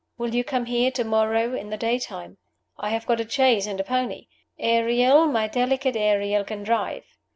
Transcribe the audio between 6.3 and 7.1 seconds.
can drive.